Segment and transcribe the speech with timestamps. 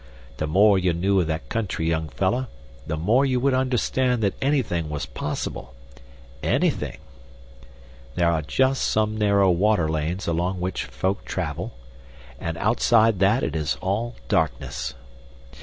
[0.37, 2.47] The more you knew of that country, young fellah,
[2.87, 5.75] the more you would understand that anythin' was possible
[6.41, 6.97] ANYTHIN'!
[8.15, 11.73] There are just some narrow water lanes along which folk travel,
[12.39, 14.95] and outside that it is all darkness.